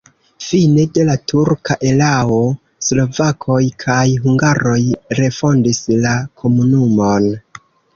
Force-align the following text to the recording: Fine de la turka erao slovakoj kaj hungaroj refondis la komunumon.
Fine 0.43 0.85
de 0.95 1.03
la 1.09 1.17
turka 1.31 1.77
erao 1.89 2.39
slovakoj 2.87 3.61
kaj 3.87 4.01
hungaroj 4.27 4.83
refondis 5.23 5.87
la 6.09 6.21
komunumon. 6.45 7.35